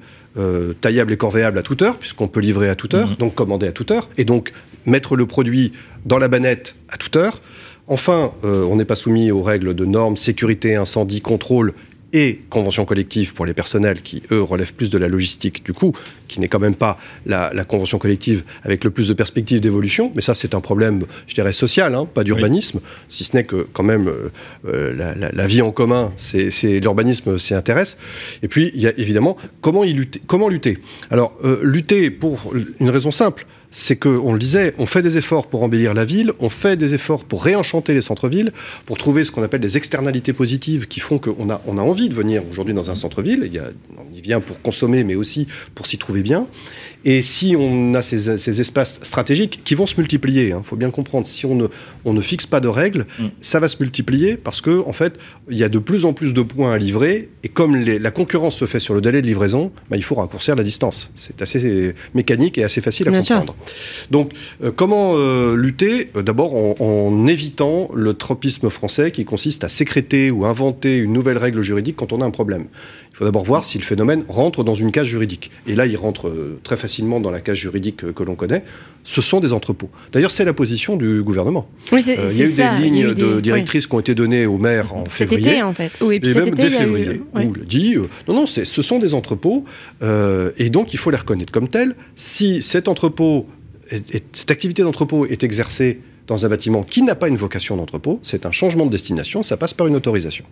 taillable 0.81 1.13
et 1.13 1.19
corvéable 1.19 1.59
à 1.59 1.63
toute 1.63 1.83
heure, 1.83 1.99
puisqu'on 1.99 2.27
peut 2.27 2.41
livrer 2.41 2.71
à 2.71 2.75
toute 2.75 2.95
heure, 2.95 3.11
mm-hmm. 3.11 3.19
donc 3.19 3.35
commander 3.35 3.67
à 3.67 3.73
toute 3.73 3.91
heure, 3.91 4.09
et 4.17 4.25
donc 4.25 4.53
mettre 4.87 5.15
le 5.15 5.27
produit 5.27 5.73
dans 6.07 6.19
la 6.19 6.29
banette 6.29 6.75
à 6.89 6.97
toute 6.97 7.17
heure. 7.17 7.41
Enfin, 7.89 8.33
euh, 8.45 8.65
on 8.65 8.77
n'est 8.77 8.85
pas 8.85 8.95
soumis 8.95 9.31
aux 9.31 9.43
règles 9.43 9.75
de 9.75 9.85
normes, 9.85 10.17
sécurité, 10.17 10.77
incendie, 10.77 11.21
contrôle 11.21 11.73
et 12.15 12.41
convention 12.51 12.85
collective 12.85 13.33
pour 13.33 13.47
les 13.47 13.55
personnels 13.55 14.03
qui, 14.03 14.23
eux, 14.31 14.43
relèvent 14.43 14.75
plus 14.75 14.91
de 14.91 14.99
la 14.99 15.09
logistique 15.09 15.65
du 15.65 15.73
coup, 15.73 15.93
qui 16.29 16.41
n'est 16.41 16.49
quand 16.49 16.59
même 16.59 16.75
pas 16.75 16.99
la, 17.25 17.51
convention 17.65 17.99
collective 17.99 18.45
avec 18.65 18.85
le 18.85 18.91
plus 18.91 19.09
de 19.09 19.15
perspectives 19.15 19.61
d'évolution. 19.61 20.13
Mais 20.15 20.21
ça, 20.21 20.35
c'est 20.35 20.55
un 20.55 20.61
problème, 20.61 21.01
je 21.27 21.35
dirais, 21.35 21.55
social, 21.55 21.95
hein, 21.95 22.07
pas 22.13 22.23
d'urbanisme, 22.23 22.81
si 23.09 23.25
ce 23.25 23.35
n'est 23.35 23.45
que 23.45 23.67
quand 23.73 23.83
même 23.83 24.09
euh, 24.09 24.31
euh, 24.67 25.15
la, 25.33 25.47
vie 25.47 25.63
en 25.63 25.73
commun, 25.73 26.13
c'est 26.19 26.81
l'urbanisme 26.81 27.39
s'y 27.39 27.55
intéresse. 27.55 27.97
Et 28.43 28.49
puis, 28.49 28.71
il 28.75 28.81
y 28.83 28.87
a 28.87 28.93
évidemment 28.99 29.37
comment, 29.63 29.83
y 29.83 29.95
lutter, 29.95 30.21
comment 30.27 30.49
lutter? 30.49 30.79
Alors, 31.11 31.33
lutter 31.63 32.11
pour 32.11 32.53
une 32.79 32.91
raison 32.91 33.11
simple 33.11 33.47
c'est 33.73 33.97
que, 33.97 34.09
on 34.09 34.35
le 34.35 34.39
disait, 34.39 34.75
on 34.79 34.87
fait 34.87 35.03
des 35.03 35.17
efforts 35.17 35.49
pour 35.49 35.63
embellir 35.63 35.95
la 35.95 36.05
ville, 36.05 36.33
on 36.39 36.51
fait 36.51 36.77
des 36.77 36.95
efforts 36.95 37.25
pour 37.25 37.43
réenchanter 37.43 37.95
les 37.95 38.03
centres-villes, 38.03 38.53
pour 38.87 38.99
trouver 38.99 39.25
ce 39.25 39.33
qu'on 39.33 39.43
appelle 39.43 39.63
des 39.63 39.77
externalités 39.79 40.35
positives 40.35 40.87
qui 40.87 41.01
font 41.01 41.19
qu'on 41.19 41.51
a, 41.51 41.61
on 41.67 41.79
a 41.79 41.83
envie 41.83 42.11
de 42.11 42.15
venir 42.15 42.43
aujourd'hui 42.51 42.75
dans 42.75 42.91
un 42.91 42.95
centre-ville. 42.95 43.51
on 43.99 44.15
y 44.17 44.21
vient 44.21 44.41
pour 44.41 44.61
consommer, 44.61 45.05
mais 45.05 45.15
aussi 45.15 45.49
pour 45.75 45.87
s'y 45.87 45.97
trouver 45.99 46.23
bien. 46.23 46.47
Et 47.05 47.23
si 47.23 47.57
on 47.59 47.95
a 47.95 48.03
ces, 48.03 48.39
ces 48.39 48.61
espaces 48.61 49.01
stratégiques 49.03 49.63
qui 49.65 49.75
vont 49.75 49.87
se 49.87 49.99
multiplier, 49.99 50.49
il 50.49 50.53
hein, 50.53 50.63
faut 50.65 50.77
bien 50.77 50.91
comprendre, 50.91 51.27
si 51.27 51.47
on 51.47 51.55
ne, 51.55 51.67
on 52.05 52.13
ne 52.13 52.21
fixe 52.21 52.47
pas 52.47 52.61
de 52.61 52.69
règles, 52.69 53.07
mm. 53.19 53.27
ça 53.41 53.61
va 53.61 53.69
se 53.69 53.77
multiplier 53.81 54.37
parce 54.37 54.61
que 54.61 54.87
en 54.87 54.93
fait, 54.93 55.19
il 55.51 55.57
y 55.57 55.65
a 55.65 55.69
de 55.69 55.79
plus 55.79 56.05
en 56.05 56.13
plus 56.13 56.33
de 56.33 56.43
points 56.43 56.73
à 56.73 56.79
livrer 56.79 57.31
et 57.43 57.49
comme 57.49 57.77
les, 57.77 57.99
la 57.99 58.11
concurrence 58.11 58.57
se 58.57 58.67
fait 58.67 58.81
sur 58.81 58.95
le 58.95 59.01
délai 59.01 59.23
de 59.23 59.27
livraison, 59.27 59.73
bah, 59.91 59.97
il 59.97 60.05
faut 60.05 60.15
raccourcir 60.15 60.55
la 60.55 60.65
distance. 60.65 61.11
C'est 61.15 61.43
assez 61.43 61.95
mécanique 62.15 62.59
et 62.59 62.65
assez 62.65 62.81
facile 62.81 63.09
à 63.09 63.19
comprendre. 63.19 63.55
Donc, 64.11 64.33
euh, 64.63 64.71
comment 64.75 65.13
euh, 65.15 65.57
lutter? 65.57 66.11
D'abord 66.15 66.55
en, 66.55 66.75
en 66.79 67.27
évitant 67.27 67.91
le 67.95 68.15
tropisme 68.15 68.71
français 68.71 69.11
qui 69.11 69.25
consiste 69.25 69.65
à 69.65 69.69
sécréter 69.69 70.31
ou 70.31 70.45
inventer 70.45 70.99
une 70.99 71.13
nouvelle 71.13 71.39
règle 71.39 71.63
juridique 71.63 71.97
quand 71.97 72.13
on 72.13 72.21
a 72.21 72.25
un 72.25 72.31
problème. 72.31 72.67
Il 73.13 73.17
faut 73.19 73.25
d'abord 73.27 73.45
voir 73.45 73.65
si 73.65 73.77
le 73.77 73.85
phénomène 73.85 74.25
rentre 74.29 74.65
dans 74.65 74.75
une 74.75 74.91
case 74.91 75.05
juridique. 75.05 75.51
Et 75.67 75.75
là, 75.75 75.85
il 75.85 75.97
rentre 75.97 76.29
euh, 76.29 76.59
très 76.63 76.79
facilement 76.79 77.21
dans 77.21 77.31
la 77.31 77.41
case 77.41 77.59
juridique 77.59 78.11
que 78.13 78.23
l'on 78.23 78.37
connaît. 78.37 78.65
Ce 79.05 79.21
sont 79.21 79.39
des 79.39 79.53
entrepôts. 79.53 79.91
D'ailleurs, 80.13 80.31
c'est 80.31 80.47
la 80.47 80.55
position 80.55 80.97
du 80.97 81.23
gouvernement. 81.23 81.69
Oui, 81.93 82.01
euh, 82.09 82.27
il 82.31 82.37
y 82.39 82.43
a 82.43 82.47
eu 82.47 82.81
des 82.81 82.85
lignes 82.85 83.13
de 83.13 83.41
directrices 83.41 83.87
qui 83.87 83.95
ont 83.95 84.01
été 84.01 84.15
données 84.15 84.47
aux 84.47 84.57
maires 84.57 84.95
en 84.95 85.05
février. 85.05 85.43
Cet 85.43 85.53
été, 85.53 85.63
en 85.63 85.75
fait. 85.75 85.93
Oui, 86.01 86.17
et 86.17 86.21
puis 86.21 86.33
cet 86.33 86.47
été, 86.47 86.63
dès 86.63 86.71
février, 86.71 87.21
où 87.35 87.53
le 87.53 87.67
dit, 87.67 87.97
euh, 87.97 88.09
non, 88.29 88.35
non, 88.35 88.47
ce 88.47 88.65
sont 88.65 88.99
des 88.99 89.13
entrepôts, 89.13 89.65
et 90.01 90.71
donc 90.71 90.95
il 90.95 90.99
faut 90.99 91.11
les 91.11 91.19
reconnaître 91.19 91.53
comme 91.53 91.69
tels. 91.69 91.95
Si 92.17 92.63
cet 92.63 92.89
entrepôt, 92.89 93.47
cette 94.33 94.51
activité 94.51 94.83
d'entrepôt 94.83 95.27
est 95.27 95.45
exercée 95.45 96.01
dans 96.27 96.47
un 96.47 96.49
bâtiment 96.49 96.83
qui 96.83 97.03
n'a 97.03 97.15
pas 97.15 97.29
une 97.29 97.37
vocation 97.37 97.77
d'entrepôt, 97.77 98.21
c'est 98.23 98.47
un 98.47 98.53
changement 98.53 98.87
de 98.87 98.91
destination, 98.91 99.43
ça 99.43 99.57
passe 99.57 99.75
par 99.75 99.87
une 99.87 99.97
autorisation. 99.97 100.45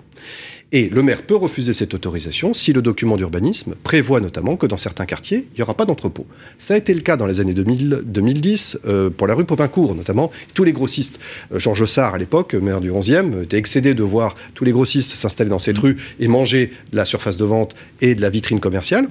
Et 0.73 0.89
le 0.89 1.03
maire 1.03 1.23
peut 1.23 1.37
refuser 1.37 1.73
cette 1.73 1.95
autorisation 1.95 2.55
si 2.55 2.73
le 2.73 2.83
document 2.83 3.17
d'urbanisme 3.17 3.75
prévoit 3.83 4.21
notamment 4.21 4.57
que 4.57 4.67
dans 4.67 4.77
certains 4.77 5.05
quartiers, 5.05 5.49
il 5.53 5.57
n'y 5.57 5.63
aura 5.63 5.75
pas 5.75 5.85
d'entrepôt. 5.85 6.27
Ça 6.59 6.75
a 6.75 6.77
été 6.77 6.95
le 6.95 7.01
cas 7.01 7.17
dans 7.17 7.27
les 7.27 7.41
années 7.41 7.55
2000, 7.55 8.03
2010 8.05 8.79
euh, 8.87 9.11
pour 9.11 9.27
la 9.27 9.35
rue 9.35 9.45
Popincourt 9.45 9.95
notamment. 9.95 10.31
Tous 10.55 10.65
les 10.65 10.73
grossistes, 10.73 11.19
euh, 11.53 11.59
Georges 11.59 11.87
Sarr 11.87 12.15
à 12.15 12.19
l'époque, 12.19 12.55
maire 12.55 12.81
du 12.81 12.91
11e, 12.91 13.43
était 13.43 13.59
excédé 13.59 13.95
de 13.95 14.03
voir 14.03 14.37
tous 14.55 14.65
les 14.65 14.73
grossistes 14.73 15.17
s'installer 15.17 15.51
dans 15.51 15.59
cette 15.59 15.79
rue 15.79 15.97
et 16.21 16.29
manger 16.29 16.73
de 16.93 16.97
la 16.97 17.05
surface 17.05 17.37
de 17.37 17.45
vente 17.45 17.75
et 18.01 18.15
de 18.15 18.23
la 18.23 18.31
vitrine 18.31 18.61
commerciale. 18.61 19.09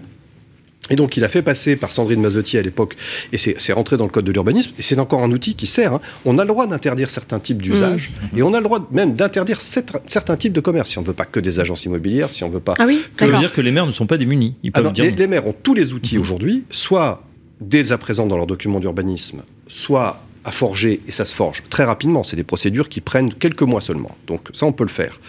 Et 0.89 0.95
donc, 0.95 1.17
il 1.17 1.23
a 1.23 1.27
fait 1.27 1.41
passer 1.41 1.75
par 1.75 1.91
Sandrine 1.91 2.21
Mazotti 2.21 2.57
à 2.57 2.61
l'époque, 2.61 2.95
et 3.31 3.37
c'est 3.37 3.73
rentré 3.73 3.97
dans 3.97 4.05
le 4.05 4.09
code 4.09 4.25
de 4.25 4.31
l'urbanisme, 4.31 4.71
et 4.77 4.81
c'est 4.81 4.99
encore 4.99 5.23
un 5.23 5.31
outil 5.31 5.55
qui 5.55 5.67
sert. 5.67 5.93
Hein. 5.93 6.01
On 6.25 6.37
a 6.37 6.43
le 6.43 6.49
droit 6.49 6.67
d'interdire 6.67 7.09
certains 7.09 7.39
types 7.39 7.61
d'usages, 7.61 8.11
mmh. 8.33 8.37
et 8.37 8.43
on 8.43 8.53
a 8.53 8.57
le 8.57 8.63
droit 8.63 8.87
même 8.91 9.13
d'interdire 9.13 9.61
certains 9.61 10.37
types 10.37 10.53
de 10.53 10.61
commerce. 10.61 10.91
Si 10.91 10.97
on 10.97 11.01
ne 11.01 11.07
veut 11.07 11.13
pas 11.13 11.25
que 11.25 11.39
des 11.39 11.59
agences 11.59 11.85
immobilières, 11.85 12.29
si 12.29 12.43
on 12.43 12.47
ne 12.47 12.53
veut 12.53 12.59
pas. 12.59 12.73
Ah 12.79 12.85
oui, 12.85 13.03
ça 13.19 13.27
veut 13.27 13.37
dire 13.37 13.53
que 13.53 13.61
les 13.61 13.71
maires 13.71 13.85
ne 13.85 13.91
sont 13.91 14.07
pas 14.07 14.17
démunis. 14.17 14.55
Ils 14.63 14.71
peuvent 14.71 14.91
dire... 14.91 15.05
les, 15.15 15.27
maires 15.27 15.47
ont 15.47 15.53
tous 15.53 15.73
les 15.73 15.93
outils 15.93 16.17
mmh. 16.17 16.21
aujourd'hui, 16.21 16.63
soit 16.69 17.23
dès 17.61 17.91
à 17.91 17.97
présent 17.97 18.25
dans 18.25 18.37
leur 18.37 18.47
document 18.47 18.79
d'urbanisme, 18.79 19.41
soit 19.67 20.21
à 20.45 20.51
forger, 20.51 21.01
et 21.07 21.11
ça 21.11 21.25
se 21.25 21.35
forge 21.35 21.63
très 21.69 21.83
rapidement. 21.83 22.23
C'est 22.23 22.37
des 22.37 22.43
procédures 22.43 22.89
qui 22.89 23.01
prennent 23.01 23.33
quelques 23.33 23.61
mois 23.61 23.81
seulement. 23.81 24.15
Donc 24.27 24.47
ça, 24.53 24.65
on 24.65 24.71
peut 24.71 24.85
le 24.85 24.89
faire. 24.89 25.19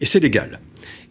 Et 0.00 0.06
c'est 0.06 0.20
légal. 0.20 0.60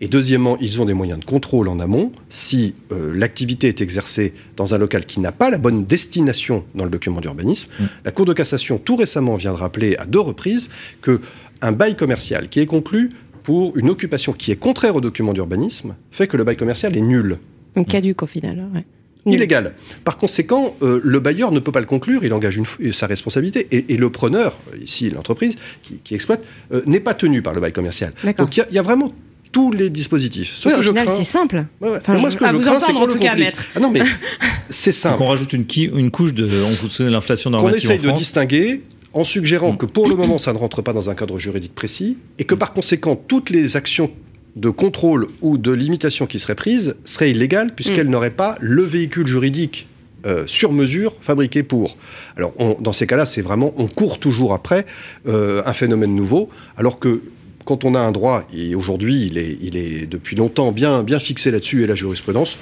Et 0.01 0.07
deuxièmement, 0.07 0.57
ils 0.59 0.81
ont 0.81 0.85
des 0.85 0.93
moyens 0.93 1.19
de 1.19 1.25
contrôle 1.25 1.67
en 1.67 1.79
amont. 1.79 2.11
Si 2.29 2.73
euh, 2.91 3.13
l'activité 3.13 3.67
est 3.67 3.81
exercée 3.81 4.33
dans 4.55 4.73
un 4.73 4.77
local 4.77 5.05
qui 5.05 5.19
n'a 5.19 5.31
pas 5.31 5.49
la 5.49 5.57
bonne 5.57 5.83
destination 5.83 6.63
dans 6.73 6.85
le 6.85 6.89
document 6.89 7.19
d'urbanisme, 7.19 7.69
mm. 7.79 7.85
la 8.05 8.11
Cour 8.11 8.25
de 8.25 8.33
cassation 8.33 8.77
tout 8.77 8.95
récemment 8.95 9.35
vient 9.35 9.51
de 9.51 9.57
rappeler 9.57 9.97
à 9.97 10.05
deux 10.05 10.19
reprises 10.19 10.69
que 11.01 11.19
un 11.61 11.73
bail 11.73 11.95
commercial 11.95 12.47
qui 12.47 12.61
est 12.61 12.65
conclu 12.65 13.11
pour 13.43 13.77
une 13.77 13.89
occupation 13.89 14.31
qui 14.31 14.51
est 14.51 14.55
contraire 14.55 14.95
au 14.95 15.01
document 15.01 15.33
d'urbanisme 15.33 15.95
fait 16.11 16.27
que 16.27 16.37
le 16.37 16.43
bail 16.43 16.55
commercial 16.55 16.95
est 16.95 17.01
nul. 17.01 17.37
Donc 17.75 17.87
caduque 17.87 18.23
au 18.23 18.27
final. 18.27 18.69
Ouais. 18.73 18.85
Illégal. 19.25 19.73
Par 20.03 20.17
conséquent, 20.17 20.75
euh, 20.81 21.01
le 21.03 21.19
bailleur 21.19 21.51
ne 21.51 21.59
peut 21.59 21.71
pas 21.71 21.81
le 21.81 21.85
conclure, 21.85 22.23
il 22.23 22.33
engage 22.33 22.57
une, 22.57 22.93
sa 22.93 23.05
responsabilité, 23.05 23.67
et, 23.71 23.97
le 23.97 24.09
preneur, 24.09 24.57
ici 24.81 25.09
l'entreprise 25.09 25.55
qui, 25.81 26.15
exploite, 26.15 26.43
euh, 26.71 26.81
n'est 26.85 27.01
pas 27.01 27.13
tenu 27.13 27.41
par 27.41 27.53
le 27.53 27.61
bail 27.61 27.73
commercial. 27.73 28.13
Donc 28.37 28.57
il 28.57 28.65
y, 28.71 28.79
a 28.79 28.81
vraiment 28.81 29.13
tous 29.51 29.71
les 29.71 29.89
dispositifs. 29.89 30.55
Ce 30.55 30.69
oui, 30.69 30.75
au 30.75 30.81
final, 30.81 31.07
c'est 31.09 31.23
simple. 31.23 31.65
moi, 31.81 31.99
ce 32.31 32.37
que 32.37 32.47
je 32.47 32.53
vous 32.53 32.61
crains, 32.61 32.79
c'est 32.79 32.93
qu'on 32.93 33.05
le 33.05 33.13
complique. 33.13 33.55
Ah 33.75 33.79
non, 33.79 33.89
mais 33.89 34.01
c'est 34.69 34.91
simple. 34.91 35.17
Qu'on 35.17 35.27
rajoute 35.27 35.53
une, 35.53 35.65
une, 35.77 36.11
couche 36.11 36.33
de, 36.33 36.47
on 36.47 37.03
l'inflation 37.05 37.49
normative 37.49 37.87
Qu'on 37.87 37.93
essaye 37.93 38.05
de 38.05 38.11
distinguer 38.11 38.83
en 39.13 39.23
suggérant 39.23 39.75
que 39.75 39.85
pour 39.85 40.07
le 40.07 40.15
moment, 40.15 40.37
ça 40.37 40.53
ne 40.53 40.57
rentre 40.57 40.81
pas 40.81 40.93
dans 40.93 41.09
un 41.09 41.15
cadre 41.15 41.39
juridique 41.39 41.73
précis, 41.73 42.17
et 42.37 42.43
que 42.43 42.55
par 42.55 42.73
conséquent, 42.73 43.15
toutes 43.15 43.49
les 43.49 43.75
actions 43.75 44.11
de 44.55 44.69
contrôle 44.69 45.27
ou 45.41 45.57
de 45.57 45.71
limitation 45.71 46.25
qui 46.25 46.39
seraient 46.39 46.55
prises 46.55 46.95
seraient 47.05 47.31
illégales 47.31 47.73
puisqu'elles 47.75 48.07
mm. 48.07 48.11
n'auraient 48.11 48.29
pas 48.29 48.57
le 48.59 48.81
véhicule 48.81 49.27
juridique 49.27 49.87
euh, 50.25 50.43
sur 50.47 50.73
mesure 50.73 51.13
fabriqué 51.21 51.63
pour. 51.63 51.97
Alors 52.35 52.53
dans 52.79 52.91
ces 52.91 53.07
cas-là, 53.07 53.25
c'est 53.25 53.41
vraiment 53.41 53.73
on 53.77 53.87
court 53.87 54.19
toujours 54.19 54.53
après 54.53 54.85
euh, 55.27 55.61
un 55.65 55.73
phénomène 55.73 56.13
nouveau, 56.13 56.49
alors 56.77 56.99
que 56.99 57.21
quand 57.69 57.85
on 57.85 57.93
a 57.93 57.99
un 57.99 58.11
droit, 58.11 58.45
et 58.51 58.73
aujourd'hui 58.73 59.27
il 59.27 59.37
est, 59.37 59.55
il 59.61 59.77
est 59.77 60.07
depuis 60.07 60.35
longtemps 60.35 60.71
bien, 60.71 61.03
bien 61.03 61.19
fixé 61.19 61.51
là-dessus 61.51 61.83
et 61.83 61.87
la 61.87 61.93
jurisprudence, 61.93 62.57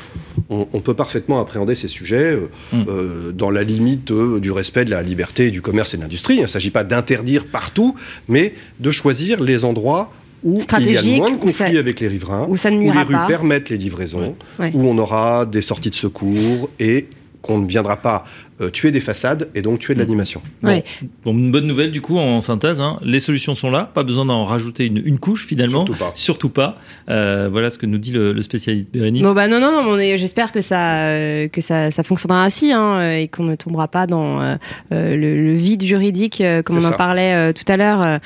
on, 0.50 0.82
peut 0.82 0.96
parfaitement 0.96 1.40
appréhender 1.40 1.76
ces 1.76 1.88
sujets 1.88 2.34
euh, 2.34 2.50
mm. 2.74 2.86
euh, 2.90 3.32
dans 3.32 3.50
la 3.50 3.64
limite 3.64 4.12
euh, 4.12 4.42
du 4.42 4.52
respect 4.52 4.84
de 4.84 4.92
la 4.92 5.02
liberté 5.02 5.50
du 5.50 5.62
commerce 5.62 5.94
et 5.94 5.98
de 5.98 6.02
l'industrie. 6.02 6.36
Il 6.36 6.42
ne 6.42 6.48
s'agit 6.48 6.72
pas 6.72 6.84
d'interdire 6.84 7.46
partout, 7.48 7.96
mais 8.28 8.54
de 8.82 8.92
choisir 8.92 9.42
les 9.42 9.64
endroits 9.64 10.12
où 10.44 10.60
il 10.80 10.92
y 10.92 10.98
a 10.98 11.18
moins 11.18 11.32
de 11.32 11.38
conflits 11.38 11.78
avec 11.78 12.02
les 12.02 12.10
riverains, 12.10 12.46
où, 12.50 12.58
ça 12.58 12.70
ne 12.70 12.78
où 12.78 12.92
les 12.92 13.02
rues 13.02 13.16
permettent 13.28 13.70
les 13.70 13.78
livraisons, 13.78 14.36
où 14.60 14.88
on 14.90 14.98
aura 14.98 15.46
des 15.46 15.62
sorties 15.62 15.90
de 15.90 15.96
secours 15.96 16.70
et 16.80 17.08
qu'on 17.48 17.60
ne 17.60 17.68
viendra 17.68 17.98
pas 17.98 18.26
euh, 18.60 18.72
tuer 18.72 18.90
des 18.90 19.00
façades 19.00 19.50
et 19.54 19.62
donc 19.62 19.78
tuer 19.78 19.94
de 19.94 20.00
l'animation. 20.00 20.42
Bon. 20.64 20.82
une 21.28 21.52
bonne 21.52 21.68
nouvelle 21.68 21.92
du 21.92 22.02
coup 22.02 22.18
en 22.18 22.42
synthèse, 22.42 22.82
hein. 22.82 22.98
les 23.04 23.20
solutions 23.20 23.54
sont 23.54 23.70
là, 23.70 23.88
pas 23.94 24.02
besoin 24.02 24.26
d'en 24.26 24.46
rajouter 24.46 24.88
une, 24.88 25.20
couche 25.20 25.46
finalement. 25.46 25.86
Surtout 25.86 26.04
pas. 26.04 26.12
Surtout 26.16 26.50
pas. 26.50 26.78
Euh, 27.08 27.50
voilà 27.52 27.70
ce 27.70 27.78
que 27.78 27.86
nous 27.86 28.00
dit 28.00 28.12
le, 28.12 28.42
spécialiste 28.42 28.88
Bérénice. 28.92 29.22
Bon 29.22 29.34
bah 29.34 29.48
non 29.48 29.60
non 29.60 29.84
non, 29.84 29.98
j'espère 30.18 30.52
que 30.52 30.62
ça 30.62 31.10
euh, 31.10 31.48
que 31.48 31.62
ça, 31.62 31.92
ça 31.92 32.02
fonctionnera 32.02 32.44
ainsi 32.44 32.72
hein, 32.72 33.12
et 33.12 33.28
qu'on 33.28 33.44
ne 33.44 33.54
tombera 33.54 33.88
pas 33.88 34.08
dans 34.08 34.58
le, 34.90 35.54
vide 35.54 35.84
juridique 35.84 36.42
comme 36.66 36.78
on 36.78 36.86
en 36.86 36.94
parlait 36.94 37.54
tout 37.54 37.72
à 37.72 37.78
l'heure, 37.78 38.20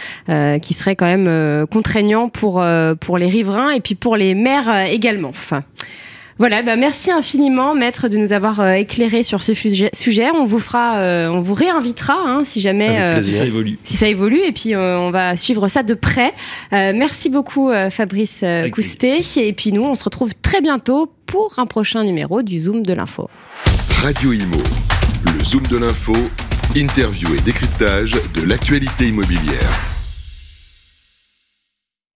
qui 0.62 0.74
serait 0.74 0.96
quand 0.96 1.08
même 1.08 1.68
contraignant 1.68 2.30
pour 2.30 2.64
pour 3.02 3.18
les 3.18 3.28
riverains 3.28 3.72
et 3.72 3.82
puis 3.82 3.96
pour 3.96 4.16
les 4.16 4.34
maires 4.34 4.86
également. 4.90 5.30
Enfin. 5.30 5.66
Voilà, 6.42 6.64
bah 6.64 6.76
merci 6.76 7.12
infiniment, 7.12 7.76
maître, 7.76 8.08
de 8.08 8.18
nous 8.18 8.34
avoir 8.34 8.62
euh, 8.62 8.74
éclairé 8.74 9.22
sur 9.22 9.44
ce 9.44 9.54
sujet. 9.54 10.32
On 10.34 10.46
vous 10.46 10.58
fera, 10.58 10.98
euh, 10.98 11.28
on 11.28 11.40
vous 11.42 11.54
réinvitera 11.54 12.16
hein, 12.16 12.42
si 12.44 12.62
jamais 12.62 13.00
euh, 13.00 13.22
si 13.22 13.32
ça 13.32 13.46
évolue. 13.46 13.78
Si 13.84 13.96
ça 13.96 14.08
évolue, 14.08 14.40
et 14.40 14.52
puis 14.52 14.76
on 14.76 15.12
va 15.12 15.38
suivre 15.38 15.68
ça 15.68 15.84
de 15.84 15.94
près. 15.94 16.34
merci 16.72 17.30
beaucoup, 17.30 17.70
Fabrice 17.92 18.44
Coustet. 18.72 19.22
Et 19.38 19.54
puis 19.54 19.72
nous, 19.72 19.84
on 19.84 19.94
se 19.94 20.04
retrouve 20.04 20.32
très 20.42 20.62
bientôt 20.62 21.14
pour 21.28 21.54
un 21.60 21.68
prochain 21.68 22.04
numéro 22.04 22.42
du 22.42 22.60
Zoom 22.60 22.84
de 22.84 22.94
l'info. 22.94 23.30
Radio 24.02 24.34
Imo, 24.34 24.64
le 25.26 25.46
Zoom 25.46 25.62
de 25.68 25.78
l'info, 25.78 26.16
interview 26.76 27.36
et 27.36 27.42
décryptage 27.42 28.18
de 28.34 28.42
l'actualité 28.42 29.10
immobilière. 29.10 29.91